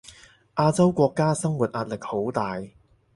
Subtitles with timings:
[0.55, 2.59] 亞洲國家生活壓力好大